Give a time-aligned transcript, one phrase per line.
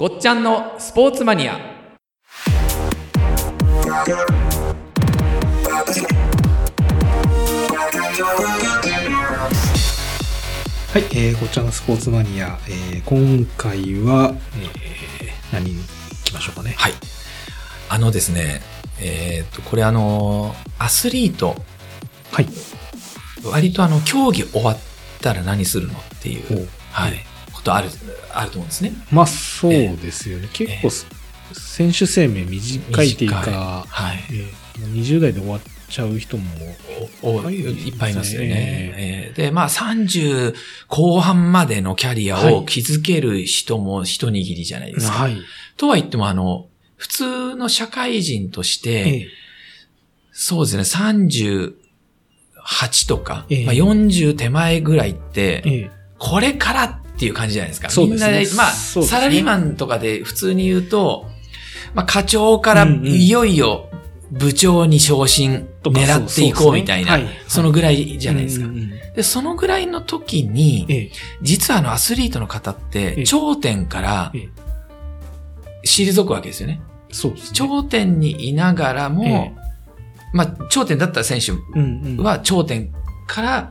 [0.00, 1.52] ごっちゃんのスポーツマニア。
[1.52, 1.58] は
[10.98, 15.84] い、えー、ごっちゃんのスポーツマニア、えー、今回は、えー、何に行
[16.24, 16.76] きましょうかね。
[16.78, 16.94] はい。
[17.90, 18.62] あのですね
[19.02, 21.56] えっ、とこれあのアスリート。
[22.32, 22.46] はい。
[23.44, 24.78] 割とあの競技終わっ
[25.20, 27.12] たら何するのっていう、はい、
[27.60, 27.88] ことある
[28.32, 28.92] あると思うんですね。
[29.12, 30.48] まあ、そうですよね。
[30.52, 30.90] 結構、
[31.52, 34.18] 選手生命短いっていうか、はい。
[34.30, 36.44] えー、もう20代で終わっちゃう人も、
[37.22, 38.94] おはいいっぱいいますよね。
[38.96, 39.32] ええ。
[39.34, 40.54] ーで、まあ30
[40.88, 42.54] 後半までのキャリアはい。
[42.54, 45.18] を築ける人も一握りじゃないですか。
[45.18, 45.36] はい。
[45.76, 49.26] とは言っても、あの、普通の社会人として、え
[50.32, 51.12] そうですね、
[52.64, 53.66] 38とか、ええ。
[53.66, 57.90] まあ、40手前ぐらいって、これからっていう感じじゃないですか。
[57.90, 58.30] そうですね。
[58.30, 58.72] みんなで、まあ、ね。
[59.06, 61.28] サラリーマンとかで普通に言うと、
[61.92, 63.90] まあ、課長からいよいよ
[64.30, 68.68] 部長に昇進狙っていこうみたいな、そのぐらいーじゃないですか。
[69.14, 71.10] で、そのぐらいの時に、えー
[71.42, 73.14] 実はあのアスリートの方っええ。
[73.16, 74.48] て、頂点からええ。
[75.84, 76.80] 退くわけですよね。
[77.12, 77.50] そうですね。
[77.52, 79.52] 頂点にいながらも、え
[80.32, 81.52] まあ、頂点だった選手
[82.22, 82.90] は頂点
[83.26, 83.70] から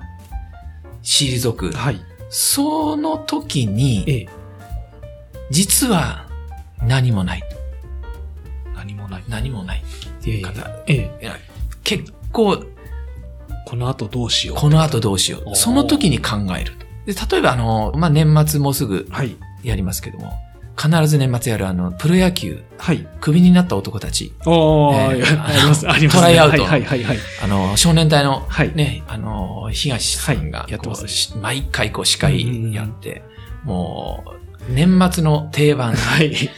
[1.01, 1.71] 退く。
[1.71, 1.99] はい。
[2.29, 4.29] その時に、えー
[5.51, 6.27] 実は
[6.83, 7.43] 何もない。
[8.75, 9.23] 何もない。
[9.27, 11.35] 何もないっていう方、えーいや
[11.83, 12.63] 結構、
[13.65, 14.57] この後どうしよう。
[14.57, 15.55] この後どうしよう。
[15.55, 16.73] その時に考える。
[17.07, 19.35] で例えば、あの、まあ、年末もうすぐはい。
[19.63, 20.31] やりますけども、
[20.79, 23.05] 必ず年末やるあの、プロ野球、はい。
[23.19, 27.17] クビになった男たち、おー、えーあります、あります、トライアウトはいはいはいはい。
[27.43, 33.23] あの、少年隊の、はいね、あの、東さんが、はいやってます毎回こう司会やって、
[33.65, 34.23] も
[34.69, 36.49] う、年末の定番、 はい。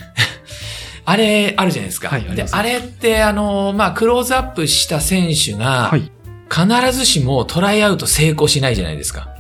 [1.03, 2.09] あれ、あるじゃないですか。
[2.09, 6.11] はいあであれって、あの、まあ、クローズアップした選手が、はい。
[6.53, 9.30] 必ずしもトライアウト成功しないじゃないですか。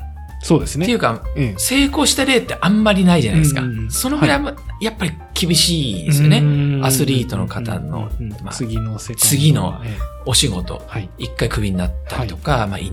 [0.51, 0.85] そうですね。
[0.85, 3.61] っていうか、ええ成功した例ってあんまりないじゃないですか。
[3.61, 4.51] うんうんうんそのぐらいも、
[4.81, 6.41] やっぱり厳しいですよね。
[6.41, 10.81] ねアスリートの方のうんうんうんまあ次の次のええお仕事。
[10.87, 11.09] はい。
[11.17, 12.91] 一回クビになったりとか、まあ、い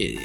[0.00, 0.16] えー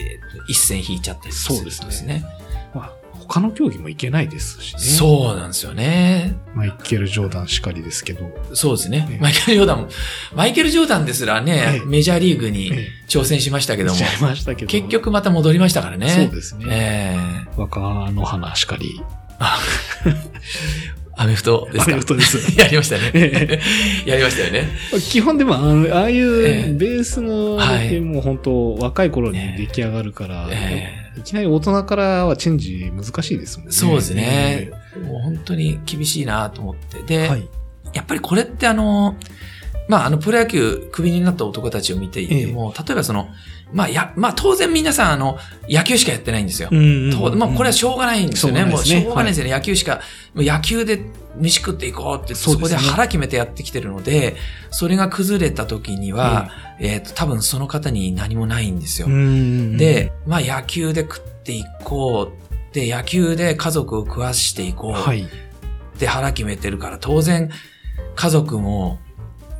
[0.48, 2.26] 一線引いちゃったりするとそうですね。
[2.74, 2.92] まあ、
[3.28, 4.80] 他の競技もいけないですしね。
[4.82, 6.36] そうなんですよね。
[6.56, 8.30] マイケル・ジョーダンしかりですけど。
[8.54, 9.08] そうですね。
[9.10, 9.90] ええマイケル・ジョーダンも、
[10.36, 14.68] マイケル・ジョーダンですらね、ええメジャーリーグにえ挑戦しましたけどもし、ちゃいましたけど。
[14.68, 16.10] 結局また戻りましたからね。
[16.10, 16.66] そうですね。
[16.70, 17.16] え
[17.48, 17.80] え若
[18.12, 19.02] の花しかり。
[21.18, 21.92] アメフトですか？
[21.92, 23.12] アメフトです やりましたね。
[23.14, 23.60] え
[24.06, 24.70] やりましたよね。
[25.10, 33.74] 基本でもあの、ああいええうベースのあれってもう本当若い頃に出来上がるから、えいきなり大人からはチェンジ難しいですもんね。
[33.74, 34.72] そうですね。
[35.06, 37.02] もう本当に厳しいなと思って。
[37.04, 37.48] で、はい。
[37.94, 39.18] やっぱりこれってあの、
[39.88, 43.28] まあ、あの、プロ野球、クビになった男たちを見ていても、例えばその、
[43.74, 45.38] まあ、や、まあ、当然皆さん、あの、
[45.70, 46.70] 野球しかやってないんですよ。
[46.72, 48.66] んとまあ、これはしょうがないんですよね。
[48.66, 49.52] もうしょうがないですねしょうがないですよね。
[49.52, 50.02] 野球しか、
[50.34, 51.06] もう野球で
[51.38, 54.36] 飯食っていこうって、そこで腹決めてやってきてるので、
[54.70, 56.50] それが崩れた時には、
[56.80, 59.08] えっ、と、多分その方に何もないんですよ。
[59.08, 62.74] うんで、まあ、野球で食っていこう。
[62.74, 64.92] で、野球で家族を食わしていこう。
[64.94, 65.24] はい。
[65.24, 65.28] っ
[65.98, 67.50] て腹決めてるから、当然、
[68.16, 69.00] 家族も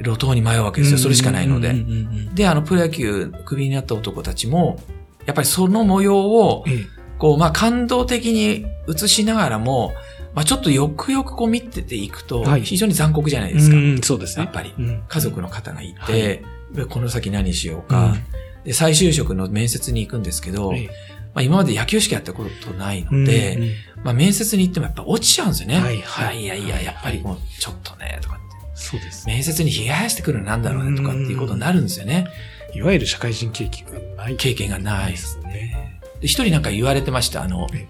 [0.04, 0.98] 路頭に迷うわけですよ。
[0.98, 1.70] それしかないので。
[1.70, 1.94] うんうんうんう
[2.32, 4.80] んで、あの、プロ野球、クビになった男たちも、
[5.26, 6.86] やっぱりその模様を、え
[7.18, 9.94] こう、まあ、感動的に映しながらも、
[10.34, 13.76] まあ、ちょっとよくよくこう見てていくとはい、非常に残酷じゃないえですか。
[13.76, 14.46] うんそうですね。
[14.46, 18.16] やっぱりうん家族の方がいはて、でこの先何しようか、
[18.64, 20.88] で、再就職の面接に行くんですけど、ええ
[21.34, 23.70] まあ、今まで野球しかやったことないので、うんうん
[24.04, 25.80] まあ、面接に行ってもやっぱ落ちちゃうんですよね。
[25.80, 28.40] はいはいいやいや、やっぱりもうちょっとね、とか。
[28.82, 29.28] そうです。
[29.28, 32.28] 面接にひげ生やしてくるのなんだろうねとかっていうことになるんですよね。
[32.74, 34.36] いわゆる社会人経験がない。
[34.38, 36.00] 経験がないですね。
[36.22, 37.44] 一人なんか言われてました。
[37.44, 37.88] あのええ、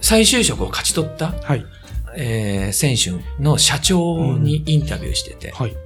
[0.00, 1.66] 再就職を勝ち取った、はい。
[2.14, 5.76] えー選手の社長にインタビューしてて、はい。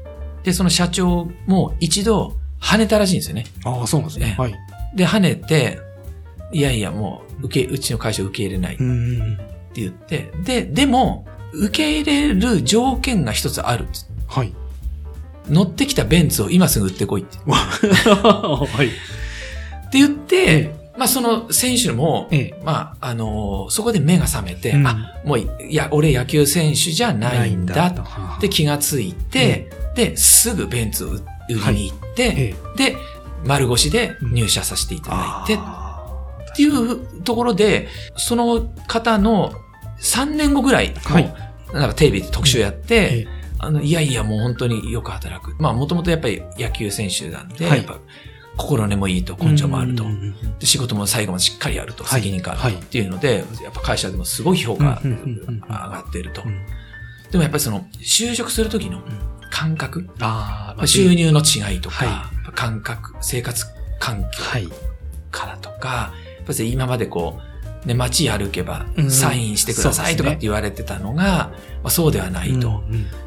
[0.42, 3.46] で、その社長も一度跳ねたらしいんですよね。
[3.64, 4.26] ああ、そうなんですね。
[4.26, 4.54] ねはい。
[4.94, 5.78] で、跳ねて、
[6.52, 8.84] いやいや、もう、受け、うちの会社受け入れないって。
[9.74, 14.05] 言って、で、でも、受け入れる条件が一つあるっつって。
[14.26, 14.52] はい。
[15.48, 17.38] 乗ってきたベンツを今すぐ売ってこいって。
[17.46, 18.86] はい。
[18.86, 22.62] って言って、まあその選手も、ええ。
[22.64, 28.02] まああのーそこで目が覚めて、うんあ、もういいや、俺野球選手じゃないんだと。
[28.02, 32.90] って気がついて、で、すぐベンツを売売りに行って、ええ。
[32.90, 32.96] で、
[33.44, 36.04] 丸腰で入社させていただいて、あ
[36.52, 39.52] っていうところで、その方の
[40.00, 41.34] 3年後ぐらいの、はい
[41.72, 45.54] なんかテレビで特集やって、ええあの、いやいや、もう本当によく働く。
[45.58, 47.78] まあ、もともとやっぱり野球選手なんで、はい。
[47.78, 47.98] やっぱ
[48.56, 50.04] 心根もいいと根性もあると。
[50.04, 52.22] うんうんうんで仕事も最後までしっかりやると、はい。
[52.22, 52.72] 責任感あはい。
[52.72, 56.42] るとっていうので、やっぱ会社でもすごい評価うんうんうんうん上がっていると。
[56.42, 56.48] う。
[56.48, 56.64] ん。
[57.30, 59.02] でもやっぱりその、就職する時の
[59.50, 62.52] 感覚、ああ、まあ収入の違いとか、はい。
[62.54, 63.66] 感覚、生活
[64.00, 64.68] 環境はい。
[65.30, 67.38] からとか、やっぱり今までこ
[67.84, 69.10] う、ね、街歩けばうん。
[69.10, 71.52] サインしてくださいとかって言われてたのが、
[71.86, 72.82] まあ、そうではないと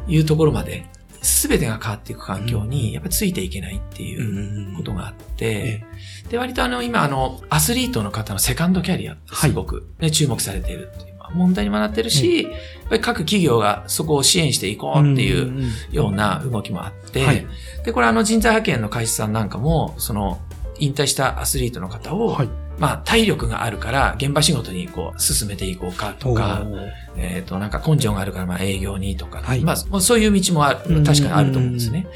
[0.10, 0.86] いうところまで、
[1.22, 5.86] すべてが変わっていく環境に、やっぱりついていけないっていうことがあっえ
[6.26, 9.88] て、で、割とあの、今あの、アスリートの方のセカンドキャリアってすごく。
[10.00, 12.54] ね、注目されているっていうまあ問題にもなってるし、やっ
[12.90, 17.48] ぱり各企業がそこを支援していこうっていうような動きもあって、はい。
[17.86, 20.40] で、これあの人材派遣の会社さんなんかも、その、
[20.80, 22.50] 引退したアスリートの方を、はい。
[22.80, 26.66] まあ体力があるから現場仕事にこう進めていこうかとか、
[27.18, 32.08] えっ、となんか根性があるからまあ営業にとか、はいまあそういう道もあうんる、確かにあると思うんですね。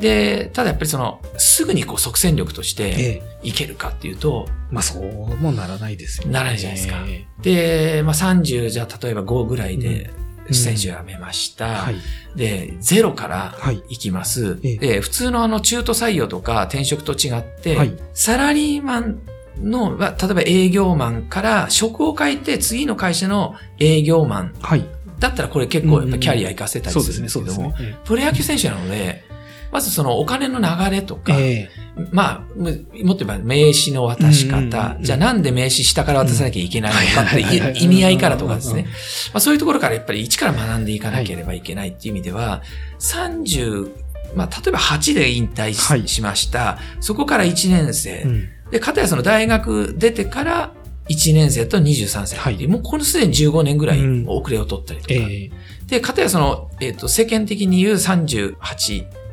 [0.00, 3.48] で、ただやっぱりその、すぐにこう即戦力としてええ。
[3.48, 6.32] いけるかっていうと、まあそうもならないですよね。
[6.32, 10.10] ならないじゃないですかえで、まあ30じゃあ例えば5ぐらいで
[10.48, 11.66] うん選手辞めました。
[11.66, 11.94] えはい。
[12.34, 13.82] で、ゼロからはい。
[13.88, 14.58] 行きます。
[14.62, 19.20] ええで、普通のあの中途採用とか転職と違って、はいサラリーマン
[19.58, 24.84] の、まあ例えば営業マンから職を変えて次の会社の営業マンはい。
[25.18, 27.98] だったらこれ結構やっぱキャリア活かせたりするんですけども、そうですね。
[28.04, 29.22] プロ野球選手なので、
[29.70, 31.70] まずそのお金の流れとか、ええ
[32.10, 37.40] まあ、むもっと言えば名刺の渡し方う、んじゃあなんで名刺下から渡さなきゃいけないのかって
[37.78, 38.84] 意味合いからとかですね。
[39.32, 42.62] まあそういうところからやっぱり一から学んでいかなければいけないっていう意味では、
[42.98, 43.92] 30、
[44.34, 46.78] まあ例えば8で引退し,、はいました。
[47.00, 48.22] そこから1年生。
[48.22, 50.72] うんで、かたやその大学出てから
[51.08, 55.14] 1年生と23歳っていう、もうこのすでに15年ぐらいうん遅れを取ったりとか。
[55.14, 55.50] ええ
[55.90, 58.56] で、かたやその、えっ、と、世間的に言う38、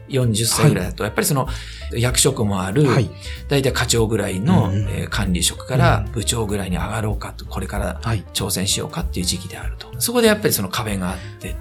[0.09, 1.47] 40歳ぐらいだと、やっぱりその、
[1.93, 3.09] 役職もある、はい。
[3.47, 8.25] 大体課長ぐらいの、うんうんえー管理職から部長ぐらいに上がろうかと、これからはい。
[8.33, 9.87] 挑戦しようかっていう時期であると。
[9.99, 11.55] そこでやっぱりその壁があって、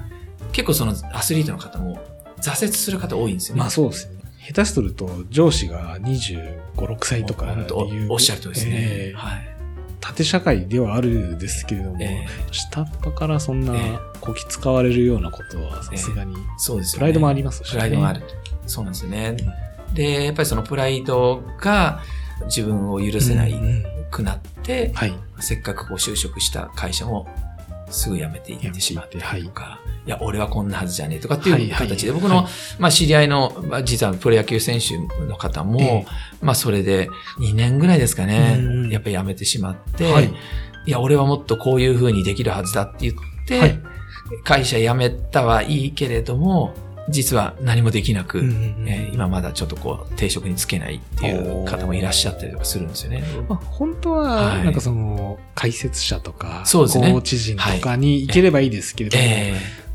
[0.52, 2.00] 結構そのアスリートの方も
[2.40, 3.60] 挫折する方多いんですよね。
[3.60, 4.15] まあそうですね。
[4.46, 8.72] 下手すると上司が25、6歳とかいうおっしゃるとりですね。
[8.74, 9.56] ええはい。
[10.00, 16.98] 縦社会ではあるですけれども、え下っ端からそんなええこき使われるようなことはさすがに、そうですよね。
[16.98, 18.22] プライドもありますしねプライドもある。
[18.66, 19.36] そうなんですよね。
[19.94, 22.00] で、やっぱりそのプライドが
[22.44, 25.14] 自分を許せないうんうんくなって、はい。
[25.40, 27.26] せっかくこう就職した会社も
[27.90, 32.44] すぐ辞めていってしまってとか、い、や、俺はこんなはずじゃねえとかっていう形で、僕の、はい。
[32.44, 36.06] はいまあ知り合いの、まあ実はプロ野球選手の方も、ええ。
[36.40, 40.32] まあそれで2年ぐらいですかねうん、やっぱり辞めてしまって、はい。
[40.86, 43.80] い、や、俺はもっとこういう風にできるはずだって言って、はい。
[44.44, 46.74] 会社辞めたはいいけれども、
[47.08, 53.22] 実は何もできなく、うんえー今まだちょっとこう定職につけないっていう方もいらっしゃったりとかするんですよね。
[53.48, 59.54] まあ、本当は、はいなんかその、解説者とか、そうですねコーチ陣とかに行ければいいですけれども、え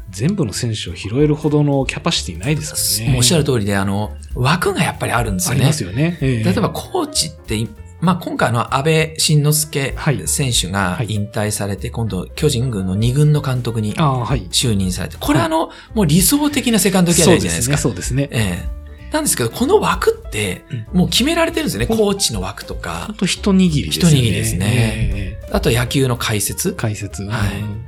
[0.09, 3.17] 全部の選手を拾えるほどのキャパシティないですよね。
[3.17, 5.59] おっしゃる通りで、あの、枠がやっぱりあるんですよね。
[5.59, 6.17] ありますよね。
[6.21, 7.55] ええ例えばコーチって、
[8.01, 13.95] まあ今回の安倍晋之助はい選手がはい引退されて、今度巨人軍の2軍の監督に。
[13.95, 17.77] 就任されて、これはあの、もう理想的なセカンドキャリアじゃないですか。
[17.77, 18.23] そうですね。
[18.23, 18.63] そうですね。
[18.63, 18.81] ええ
[19.11, 21.87] なんですけど、この枠って、もう決められてるんですよね。
[21.87, 24.09] コーチの枠とか本、当一握りですね。
[24.09, 26.71] 一握りですねええあと野球の解説。
[26.73, 27.23] 解説。
[27.23, 27.85] はいうん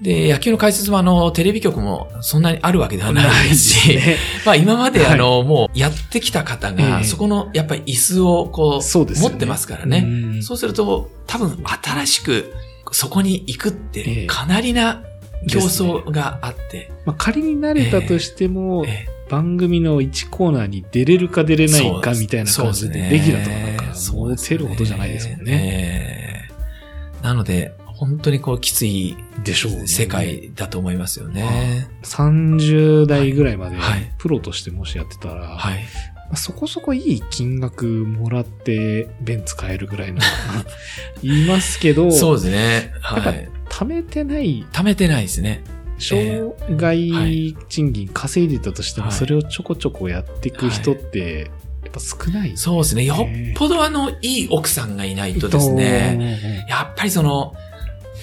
[0.00, 4.16] で、野球の解説もあの、テレビ局もそんなにあるわけではないし、ね。
[4.46, 9.30] まあ今まであの、もうやってきた方えが、えそこのやっぱり椅子をこう、そうですよね。
[9.30, 10.04] 持ってますからね。
[10.06, 10.42] うん。
[10.42, 12.52] そうすると、多分新しく
[12.92, 14.04] そこに行くっええ。
[14.04, 15.02] て、かなりな
[15.48, 19.18] 競争があって、まあ、仮になれたとしても、ええ。
[19.28, 25.44] 番組の1コーナーに出れるか出れないかみたいな感じで、レギュラーとかなんか、そうです持てるほどじゃないですもんね。
[25.46, 26.28] ええ
[27.22, 29.88] なので、本当にこう、きついでしょうね。
[29.88, 31.88] 世界だと思いますよね。
[32.04, 35.78] 30代ぐらいまではいプロとしてもしやってたら、はい。
[36.28, 40.20] まあそこそこいい金額もらってベンツ買えるぐらいの
[41.24, 42.92] 言いますけど、そうですね。
[43.00, 43.48] はい。
[43.68, 45.64] 貯めてない、貯めてないですね。
[45.98, 51.50] 障害賃金稼いでたとしても、はいそれをちょこちょこやっていく人って、
[51.82, 52.56] やっぱ少ない。
[52.56, 53.04] そうですね。
[53.04, 53.18] よっ
[53.56, 57.54] ぽどあの、いい奥さんがいないとですね、やっぱりその、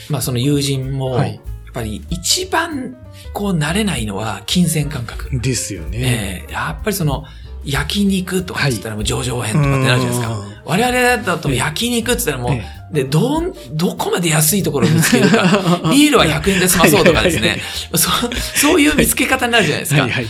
[0.09, 1.39] まあその友人も、はい
[1.75, 2.95] やっぱり一番
[3.33, 5.41] こう慣れないのは金銭感覚。
[5.41, 6.45] ですよね。
[6.47, 7.25] ええやっぱりその、
[7.65, 10.61] 焼肉とかって言ったらもう上場編とかってなるじゃないですか。
[10.63, 15.81] 我々だと焼肉って言ったらもう、えで、どん、どこまで安いところを見つけるか。
[15.91, 17.59] ビールは100円で済まそうとかですね。
[17.95, 18.09] そ
[18.57, 20.01] そういう見つけ方になるじゃないですか。
[20.03, 20.23] はいはい。
[20.23, 20.29] や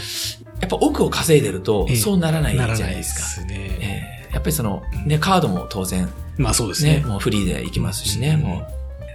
[0.68, 3.78] っぱ奥を稼いでるとええ、そうならないじゃないですすね。
[3.80, 7.06] ええやっぱりその、ね、カードも当然、まあそうですね、ね。
[7.06, 8.68] もうフリーで行きますしね、うんも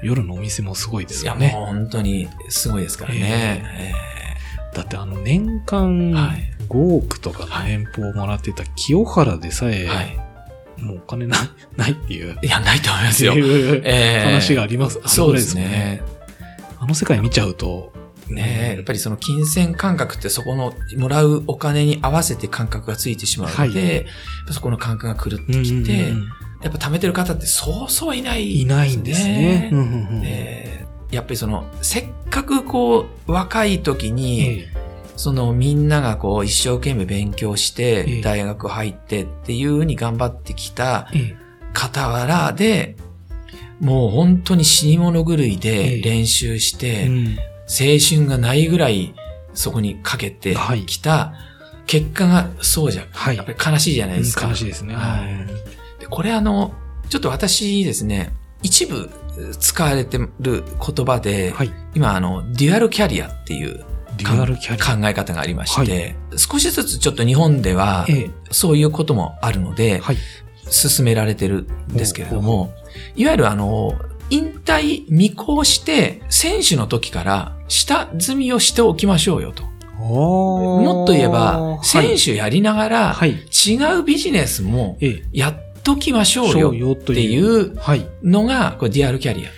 [0.02, 1.18] 夜のお店もすごいでう。
[1.18, 1.52] いや、すよね。
[1.52, 3.94] もう本当にすごいですからね。
[4.74, 10.16] だってあの年間はい5億とかの年俸をもらってた清原でさえ、ええはい。
[10.80, 11.40] もうお金ない、
[11.76, 12.38] ないっていう。
[12.40, 13.34] いや、ないと思いますよ。
[13.34, 15.00] いうええ話があります。
[15.06, 16.00] そうですね。
[16.78, 17.92] あの世界見ちゃうと、
[18.28, 24.06] ねえ、やっぱりその金銭感覚ってそこのもらうお金に合わせて感覚がついてしまうので、はい
[24.52, 26.28] そこの感覚が狂ってうんきて、うんうん
[26.62, 29.70] やっぱ貯めてる方ってそうそういない、いないんですね。
[29.72, 34.68] うんうんうんええやっぱりその、せっかくこう、若い時に、え
[35.16, 38.14] そのみんながこう一生懸命勉強しええ。
[38.14, 41.36] て、大学入ってっていうふうに頑張ってきたええ。
[41.74, 42.96] 傍らで、
[43.80, 46.00] もう本当に死に物狂いええ。
[46.00, 47.38] で練習しえて、うん。
[47.68, 49.14] 青春がないぐらい
[49.52, 50.86] そこにかけてはい。
[50.86, 51.34] きた
[51.86, 53.36] 結果がそうじゃ、はい。
[53.36, 54.46] やっぱり悲しいじゃないですか。
[54.48, 54.94] 悲しいですね。
[54.94, 55.46] はい。
[55.46, 55.69] で
[56.10, 56.74] これあの、
[57.08, 59.10] ちょっと私ですね、一部
[59.58, 61.72] 使われてる言葉で、はい。
[61.94, 63.84] 今あの、デュアルキャリアっていう
[64.16, 64.96] デュアルキャリア。
[64.96, 70.16] 考え方がありまして、少しずつちょっと日本では、ええそういうこともあるので、はい。
[70.68, 72.72] 進められてるんですけれども、
[73.16, 73.94] いわゆるあの、
[74.28, 79.64] 引退未行して、選手の時から下積みをしておきましょうよと。
[79.96, 83.30] ももっと言えば、選手やりながら、はい。
[83.30, 85.22] 違うビジネスもええ。
[85.32, 88.06] やっときましょうよっていうはい。
[88.22, 89.50] のが、これディアルキャリア。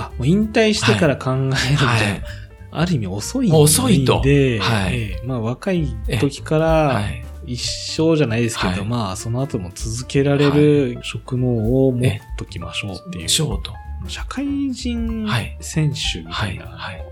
[0.00, 2.22] あ、もう引退してから考えるんじゃ、はい。
[2.70, 5.86] ある意味遅い遅いとで、はいええまあ若い
[6.20, 7.24] 時かはら、い。
[7.46, 7.62] 一
[7.96, 13.28] 生じゃないですけど、はいまあその後も続けられる職能を持っときましょうっていう。
[13.28, 13.72] ショート。
[14.08, 16.58] 社会人はい選手みたはいい。
[16.58, 17.04] な、はい。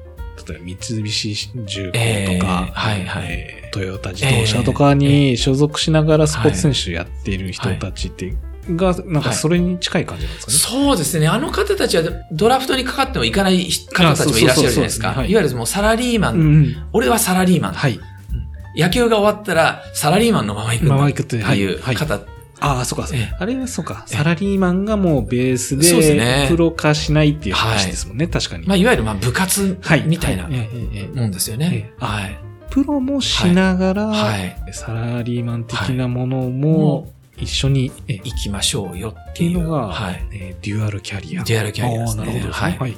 [0.48, 8.36] 例えば三菱重えー工とか、はいはいえートヨタ自動車とかに所属しながらスポーツ選手やっている人たちって、
[8.70, 10.58] が、なんかそれに近い感じなんですかね？
[10.84, 11.26] そうですね。
[11.26, 15.24] あの方たちはドラフトにかかってもいかない方たちもいらっしゃるじゃないですか。
[15.26, 16.34] いいわゆるもうサラリーマン。
[16.34, 16.76] うんうん。
[16.92, 17.72] 俺はサラリーマン。
[17.72, 17.98] はい。
[18.76, 21.40] 野球が終わったらサラリーマンのまま行くってい
[21.74, 22.20] うはい方。
[22.64, 23.08] ああ、そうか。
[23.12, 24.04] ええあれはそうか。
[24.08, 28.66] ええサラリーマンがもうベースそうですねで、プロ化しないっていう話ですもんね、確かに。
[28.66, 31.94] まあ、いわゆるまあ部活はいみたいなもんですよねえ。
[32.00, 32.38] えはい。
[32.70, 34.56] プロもしながら、はい。
[34.72, 39.62] サラリーマン的なものも一緒に、行きましょうよっていう。
[39.62, 40.22] のが、はい。
[40.32, 41.44] えーデュアルキャリア。
[41.44, 42.78] デュアルキャリアですねなるほどはいね。
[42.80, 42.90] はい。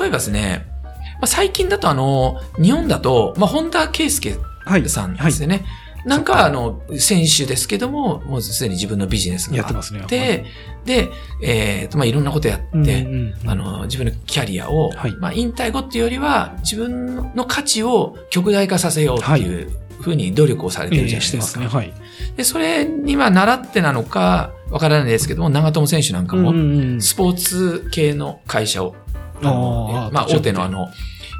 [0.00, 0.66] 例えばですね、
[1.14, 4.88] まあ、最近だとあの、日本だと、まあ、本田圭佑はい。
[4.88, 5.64] さんですよね。
[6.04, 10.44] なんかはあの、選手ですけども、もうすでに自分のビジネスがあって、やってますねで、
[10.84, 11.10] で、
[11.42, 19.70] えーと、まあ、いろんなことやって、うんうんうんあの、自分のキャリアを、はいまあ、引退後っていうよりは、自分の価値を極大化させようっていう
[20.00, 21.36] ふうに努力をされてるじゃないですか。
[21.36, 21.80] ええしてますね。
[21.80, 21.92] はい。
[22.36, 28.94] で、それにまあ、習ってなのか、わからないですけども、長友選手なんかも、うんスポーツ系の会社を、
[29.42, 30.88] あまあ、大手のあの、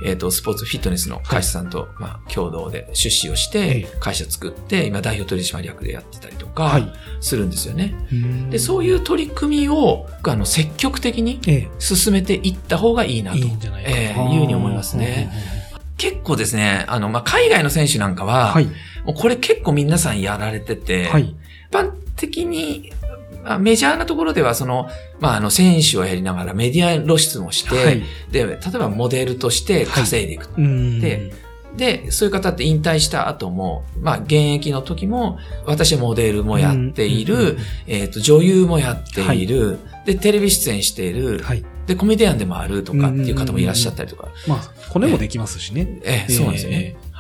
[0.02, 7.94] えっ、と、スポーツフィットネスの会社さんと、まあ、共同で出資をしえて、会社作って、今、代表取締役でやってたりとかはい、するんですよね。
[8.12, 13.52] うんで、そういう取り組みを、あの、積極的にえ進めていった方がいいなえ、といい
[13.86, 15.30] ええいうふうに思いますね。
[15.96, 18.66] 結構ですね、あの、まあ、海外の選手なんかは、はい。
[19.04, 21.34] もうこれ結構皆さんやられてて、はい。
[21.70, 23.13] 一般的に、まあ、
[23.58, 24.88] メジャーなところでは、その、
[25.20, 28.02] まあ、あの、選手をやりながらメディア露出もして、はい。
[28.30, 30.48] で、例えばモデルとして稼いでいく。
[30.56, 31.32] うんで、
[31.76, 41.64] で、そういう方って引退した後も、まあ、現役の時も、私はモデルもやっている、えっ、と、女優もやっている、で、テレビ出演している、はい。
[41.86, 44.58] で、コメディアンでもあるとかっていう方もいらっしゃったりとか、まあ、
[44.90, 46.00] 骨もできますしね。
[46.04, 46.96] ええ、そうなんですよね。
[46.96, 47.13] えは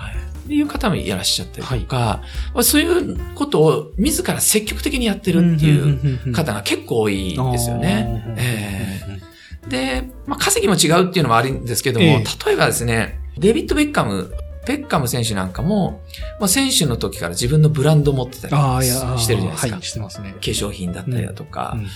[0.46, 2.22] ていう方もいらっしゃったりとか、
[2.52, 8.36] まあそういうことを自ら積極的にやってるっていう方が結構多いんですよね。
[8.38, 9.00] え
[9.66, 9.68] え。
[9.68, 12.24] で、まあ、稼ぎも違うっていうのもあるんですけども、ええ。
[12.46, 14.32] 例えばですね、デビッド・ベッカム、
[14.66, 16.02] ベッカム選手なんかも、
[16.40, 18.54] まあ、選手の時から自分のブランドを持ってたり
[19.20, 19.74] してるじゃないですか。
[19.74, 20.32] はい、してますね。
[20.32, 21.86] 化粧品だったりだとか、うん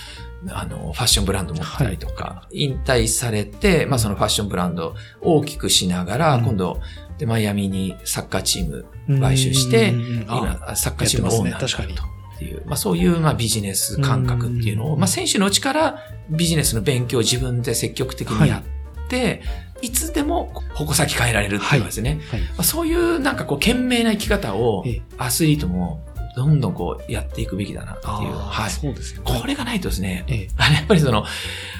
[0.47, 6.45] あの、ファッションブランド持ってたりとか、引退されて、まあそのファッションブランドを大きくしながら、うん。
[6.45, 6.79] 今度、
[7.17, 8.85] で、マイアミにサッカーチーム
[9.19, 9.99] 買収して、うん。
[9.99, 14.99] うんうんあ今、サッカーチームのオーナーになるてますね確かっていう、まあそういう、まあビジネス感覚っていうのを、うん。
[14.99, 15.99] まあ選手のうちから
[16.29, 18.63] ビジネスの勉強を自分で積極的にや
[19.05, 19.41] って、
[19.81, 22.21] い、つでも矛先変えられるっていうのですね。
[22.31, 22.41] はい。
[22.41, 26.05] まあ、そういうなんかこう、懸命な生き方をええアスリートも
[26.35, 28.13] どんどんこうやっていくべきだなっていう。
[28.33, 28.69] はい。
[28.69, 31.25] そうですよこれがないとですね、ええ あれやっぱりその、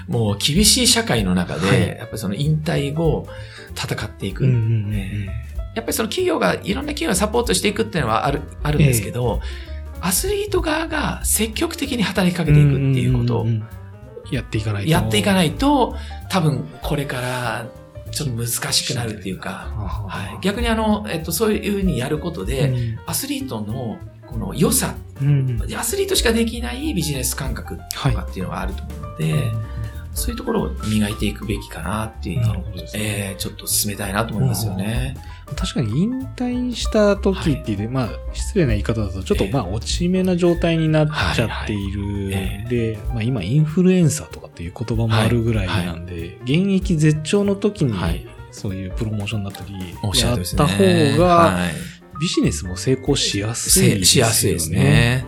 [0.08, 3.28] もう厳しい社会の中で、はいやっぱりその引退後、
[3.76, 4.44] 戦っていく。
[4.44, 9.40] うんうんうんうんえやっぱりその企業が、いろんな企業がサポートしていくっていうのはある、あるんですけど、
[10.02, 13.68] アスリート側が積極的に働きかけていくっていうことをんんん
[14.32, 14.90] やっていかないと。
[14.90, 15.96] やっていかいないと、
[16.30, 17.66] 多分これから
[18.20, 19.50] ちょっと難しくなるっていうか、
[20.08, 23.98] はい、逆にあの、えっと、そういうふうにやることで、アスリートの
[24.28, 25.76] この良さ、うんうん。
[25.76, 29.36] アスリートしかできないビジネス感覚とはいかっていうのがあると思うので、
[30.14, 32.90] そういうところを磨いていくべきかなっていうのをね。
[32.94, 35.16] えーちょっと進めたいなと思いますよね。
[35.56, 42.68] 確かに引退した時っていう、まあ、失礼な言い方だと、ちょっとええまあ、落ち目な状態になっちゃっている。
[42.70, 50.66] で、まあ今、インフルエンサーとかっていう言葉もあるぐらいなんで、現役絶頂の時に、はいそういうプロモーションだったり、おっしゃやった。
[50.66, 51.72] 方が、はい
[52.20, 54.00] ビジネスも成功しやすいですよね。
[54.00, 54.70] せしやすいです。
[54.72, 55.26] ね。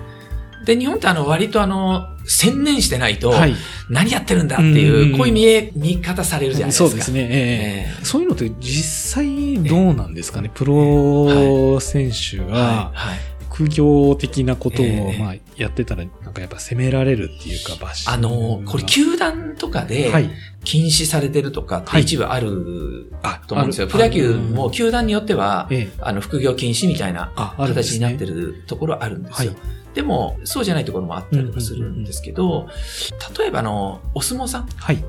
[0.66, 3.56] で、日本ってあの、割とあの、専念してないと、はい。
[3.90, 6.90] 何やってるんだっていう、うんこういう見え、見方されるじゃないですか。
[6.90, 7.22] そうですね。
[7.22, 12.38] えええそういうのって実際どうなんですかね、プロ選手。
[12.38, 13.20] がはい。
[13.52, 20.30] 副業的なことをええまあやってたらなんかやっぱ責められるっていうかバッシングあの、これ、球団とかではい。
[20.64, 23.88] 禁止されてるとかってはい一部あるあと思うんですよ。
[23.88, 29.54] プロ野球も球団によっては、ええあの、副業禁止みたいな形になってるところあるんですよ。
[29.92, 32.70] はいでも、そうじゃないところもあったりもするんですけど、
[33.38, 35.04] 例えばあの、お相撲さん、はい。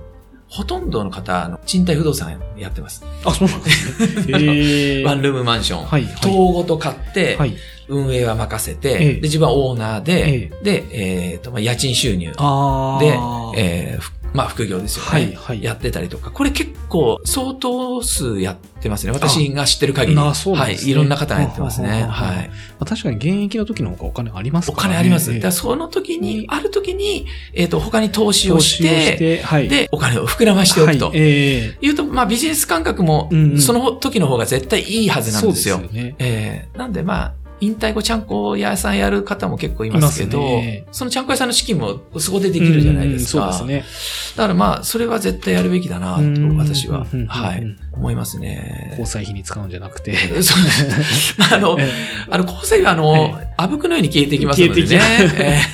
[0.49, 3.03] ほとんどの方、あの賃貸不動産やってます。
[3.25, 4.35] あ、そうなんですね。
[4.39, 5.87] ええワンルームマンション。
[5.87, 6.05] はい。
[6.21, 7.57] 統ごと買って、はい。
[7.89, 15.11] 運営は任せて、ええで、自分はオーナーで、えで、えっ、と、まあ、家賃収入あであ。、えーふまあ、副業ですよね。
[15.11, 16.31] はいはいやってたりとか。
[16.31, 19.13] これ結構相当数やってますね。
[19.13, 20.19] 私が知ってる限り。
[20.19, 20.91] あそうですねはい。
[20.91, 22.05] いろんな方がやってますね。
[22.05, 22.49] はい。
[22.49, 24.95] まあ確かに現役の時の方がお金ありますおからね。
[24.95, 25.31] 金あります。
[25.31, 29.69] ええだからその時にに、ある時に、えっ、と、他に投資をして、して、はい。
[29.69, 31.09] で、お金を膨らましておくと。
[31.09, 35.77] はい、ええいうと、まあ、ビジネス感覚もその時の方が絶対いいはずなんですよ。
[35.77, 36.15] そうですよね。
[36.19, 43.47] ええなんでまあ、引退後ちゃんこ屋さんやる方も結構いますけど、ねそのちゃんこ屋さんの資金もそこでできるじゃないですか。
[43.47, 43.87] うんそうです
[44.33, 44.37] ね。
[44.37, 48.89] だからまあ、それは絶対やるべきだなとうん、私はうん、はい、思いますね。
[48.99, 50.17] 交際費に使うんじゃなくて。
[50.43, 51.37] そうです。
[51.55, 51.89] あの、え
[52.29, 55.01] あの、交際費はあの、あぶくのように消えていきますのでね。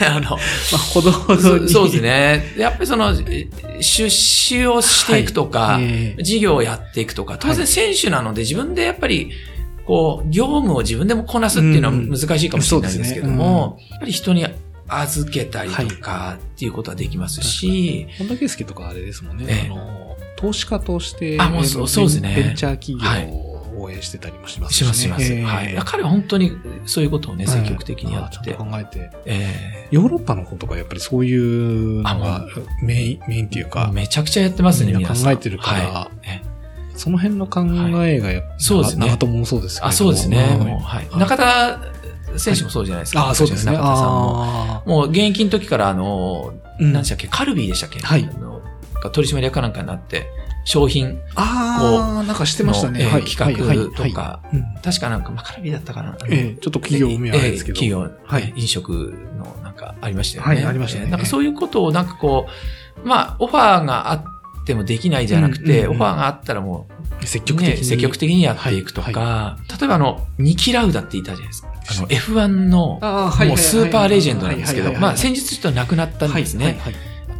[0.06, 0.36] あの、ま
[0.74, 1.68] あ、ほどほどに。
[1.68, 2.54] そそうですね。
[2.58, 3.48] やっぱりその、え
[3.80, 9.30] 出資をしていくとか、はいええ事業をやっていくとか、当然はい選手なので自分でやっぱり、
[9.88, 12.10] こう、業務を自分でもこなすっていうのはうん。
[12.10, 14.46] 難しいかもしれないんですけども、そやっぱり人に
[14.86, 19.46] 預けたりとかっていうことはできますし、本田圭佑とかあれですもんね。
[19.48, 19.70] ええ。
[19.72, 22.34] あの、投資家として、あもうそうえーそうですね。
[22.36, 25.32] ベンチャー企業を応援してたりもしますしますします。
[25.32, 25.42] ええ。
[25.42, 25.74] はい。
[25.86, 26.52] 彼は本当に
[26.84, 27.56] そういうことをね、はい。
[27.60, 28.52] 積極的にやって。
[28.52, 29.10] 考えて。
[29.24, 32.46] えヨーロッパの方とかやっぱりそういうのあが
[32.82, 35.08] メイン、メインっていうえか、めちゃくちゃやってますね、みんな。
[35.08, 35.78] 考えてるから。
[35.78, 36.28] はい。
[36.28, 36.47] ええ
[36.98, 37.60] その辺の考
[38.04, 39.06] えがやっぱ、そうですね。
[39.06, 40.58] 長友もそうですけどあ、そうですね。
[41.16, 41.80] 中田
[42.36, 43.30] 選手もそうじゃないですか。
[43.30, 43.72] あ、そうですね。
[43.72, 44.44] 中田さんも。
[44.44, 48.00] あもう現役の時から、あの、何でしたっけ、カルビーでしたっけ？
[48.00, 50.26] 取締役かなんかになって、
[50.64, 53.08] 商品あー、なんかしてましたね。
[53.24, 54.40] 企画とか、
[54.82, 56.16] 確かなんか、まあ、カルビーだったかな。
[56.28, 57.80] ええちょっと企業運営あれですけど。
[57.80, 58.52] ええ企業、はい。
[58.56, 60.56] 飲食のなんかありましたよね。
[60.56, 61.04] はいありましたね。
[61.04, 62.48] えーなんかそういうことをなんかこ
[63.02, 64.28] う、まあ、オファーがあって
[64.74, 66.86] もできないじゃなくて、オファーがあったらも
[67.20, 67.74] う、積極的に。
[67.76, 71.68] ね、積極的にやっていくとか、はい例えばあの、ニキラウダって言ったじゃないですか。
[71.90, 76.64] あの、F1 の、もうスーパーレジェンドなんですけど、はいはいはいまあ先日ちょっと亡くなったんですね。
[76.64, 76.94] はいはい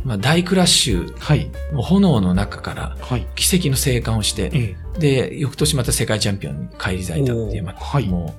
[0.05, 1.51] まあ大クラッシュ、はい。
[1.73, 3.27] もう炎の中からはい。
[3.35, 8.35] 奇跡の生還をして、ええで、翌年また世界チャンピオンに返り咲いたっていう、まあはいも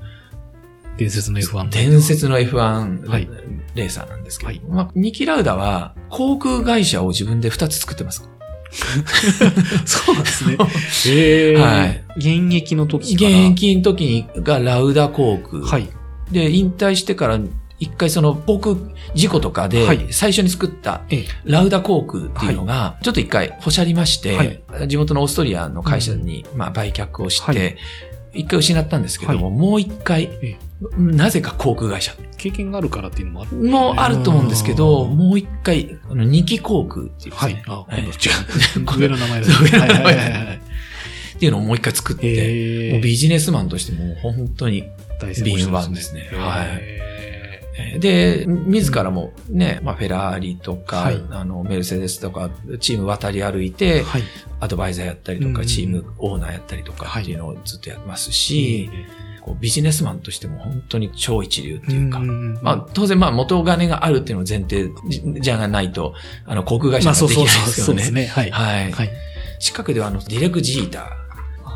[0.98, 1.70] 伝説のう F1。
[1.70, 3.30] 伝説の F1 はい
[3.76, 8.30] レーサーなんですけど、はいまあ、ニキラウダは航空会社を自分で2つ作ってます。
[9.86, 10.58] そうなんですね。
[11.08, 12.04] ええはい。
[12.18, 13.32] 現役の時現から。
[13.32, 15.64] 役の時にがラウダ航空。
[15.64, 15.88] はい。
[16.32, 17.40] で、引退してから
[17.80, 27.78] 一回その僕、事故とかではい最初に作ったええラウダ航空っていうのが、ちょっと一回干しゃりまして、はい地元のオーストリアの会社にまあ売却をしはて、
[28.34, 30.58] 一回失ったんですけども、はもう一回え、
[30.98, 32.14] なぜか航空会社。
[32.38, 33.58] 経験があるからっていうのもある。
[33.58, 35.18] もあると思うんですけど、うん。
[35.18, 37.54] もう一回、あの、二期航空っていうですね。。
[37.56, 37.64] はい。
[37.68, 38.02] あ、はい。
[38.02, 38.98] 今度違う。
[39.00, 39.48] 上の名前だ。
[39.48, 40.60] そう上の名前
[41.36, 44.84] っていうのをもう一回作って、ええもうビジネスマンとしてもう本当に
[45.22, 46.30] 敏腕ですね。
[46.34, 48.00] はい。
[48.00, 51.22] で、自らもね、まあ、フェラーリとか、はい。
[51.32, 54.24] あの、メルセデスとか、チーム渡り歩いて、はい。
[54.60, 58.90] アドバイザーやったりとか、うんチームオーナーやったりとかはいっていうのをずっとやってますし、
[59.42, 64.90] こうビジネスマンとしても本当に超一流っていうか、まあ当然まあ元金があるっていうの前提
[65.40, 66.14] じゃないと、
[66.46, 67.72] あの航空会社はできないですけどね。
[67.84, 68.26] そうですね。
[68.28, 68.52] はい。
[68.52, 68.92] はい。
[68.92, 69.10] はい、
[69.60, 71.06] 近くではあの、ディレク・ジーター、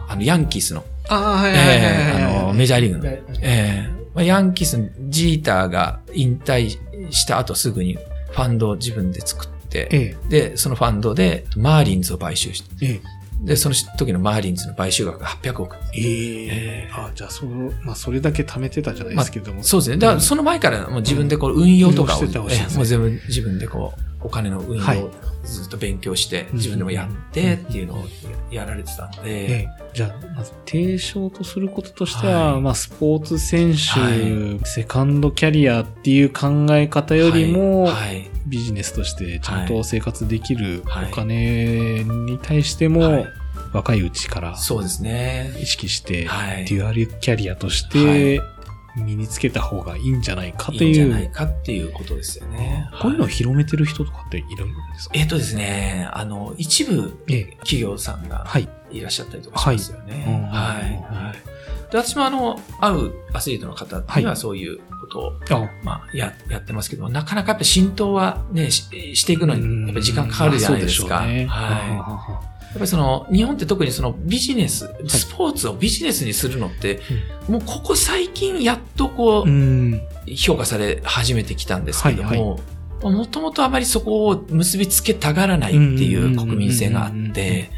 [0.10, 6.70] あの、ヤンキースの、ああ、はいはいはい、えー、あの、メジャーリーグの、えーまあ、ヤンキースのジーターが引退
[7.12, 13.02] した後すぐにファンドを自分で作って、ええ、で、そのファンドでマーリンズを買収して、ええ、
[13.44, 15.76] で、その時のマーリンズの買収額が800億。
[15.94, 19.56] えええー、あじゃあ、その、まあ、それだけ貯めてたじゃないですけども。
[19.56, 19.98] まあ、そうですね。
[19.98, 25.12] だから、その前からもう自分でこう、運用とかを、うん、もう全部自分でこう、お金の運用を
[25.44, 28.06] ずっと勉強して、自分でもやってっていうのを
[28.50, 29.68] やられてたので。
[29.94, 43.26] じゃあ、まず提唱とすることとしては、はい、まあ、スポーツ選手、はい、セカンドキャリアっていう考え方よりも、はい、ビジネスとしてちゃんと生活できるお金に対しても、
[43.74, 45.52] 若いうちからそうですね。
[45.62, 48.42] 意識して、デュアルキャリアとして
[48.96, 50.84] 身につけた方がいいんじゃないかという。
[50.84, 52.90] いいんじゃないかっていうことですよね。
[53.02, 57.12] こういうのを広めてる人とかっているんですか、えっ、とですね、あの、一部
[57.62, 58.46] 企業さんが
[58.92, 60.50] いらっしゃったりとかしますよね。
[60.52, 61.26] はい。
[61.26, 61.54] はい。
[61.92, 65.24] で私もあの、会うアスリートの方にはそういうことを、
[65.60, 71.26] はい、まあ、や、やってますけどなかなかやっぱ浸透はね、ししていくのに、やっぱ時間かかるじゃないですか。
[71.26, 72.53] ね、はい。
[72.74, 77.02] やっぱりその、日本って特にそのビジネス、スポーツをビジネスにするのって、
[77.48, 82.60] もうここ最近やっとこう、評価され始めてきたんですけども、
[83.04, 87.70] もともとあまりそこを結びつけたがらないっていう国民性があって、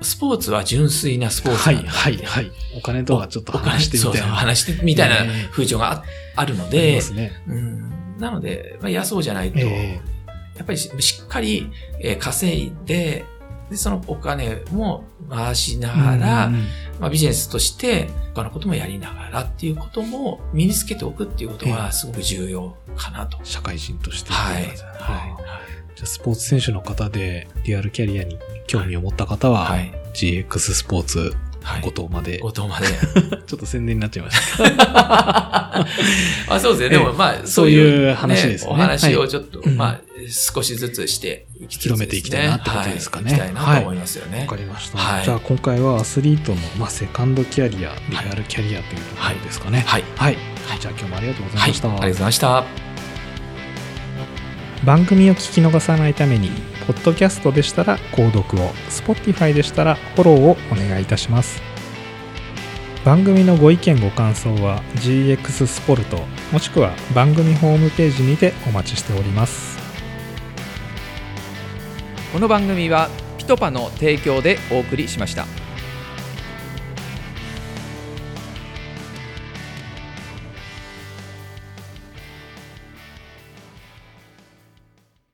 [0.00, 1.58] スポーツは純粋なスポーツ。
[1.58, 2.52] はい、はい、はい。
[2.76, 4.28] お金とはちょっと話してみたいな。
[4.28, 5.16] 話してみたいな
[5.50, 6.04] 風潮が
[6.36, 7.32] あるので、ね。
[7.48, 9.64] うん、なので、まあ、いや、そうじゃないと、や
[10.62, 10.90] っぱりし
[11.24, 11.70] っかり
[12.20, 13.24] 稼いで、
[13.70, 16.50] で、そのお金も回しながら、
[17.00, 23.38] まあ、ビジネスとして他のこともやりながらっていうことも身につけておくっていうことがすごく重要かなと。
[23.42, 24.32] 社会人として。
[24.32, 24.64] はい。
[24.64, 24.74] はい。
[25.96, 31.34] じゃあスポーツ選手の方でデュアルキャリアに興味を持った方は、はい、GX スポーツ
[31.82, 32.38] 後藤まで。
[32.38, 32.86] 後藤まで。
[33.46, 35.86] ちょっと宣伝になっちゃいました。
[36.54, 36.88] あそうですね。
[36.90, 38.70] でもまあ、そういう話ですね。
[38.70, 40.00] お話をちょっと、まあ、
[40.30, 43.32] 少しずつしていき広めていきたいなってことですかね。
[43.32, 44.40] いきたいなと思いますよね。
[44.40, 44.98] わかりました。
[45.24, 49.84] じゃあ今回はアスリートの、まあ、セカンドキャリア、リアルキャリアというところですかね。
[49.86, 50.04] はい。
[50.16, 50.38] はい。
[50.80, 51.88] じゃあ今日もありがとうございました。
[51.88, 52.86] ありがとうございました。
[54.84, 56.50] 番組を聞き逃さないために
[56.86, 58.70] ポッドキャストでしたら購読を。
[58.88, 61.60] Spotify でしたらフォローをお願いいたします。
[63.04, 66.18] 番組のご意見ご感想は GX スポルト
[66.52, 69.78] もしくは番組ホームページにてお待ちしております。
[72.32, 75.65] この番組はピトパの提供でお送りしました。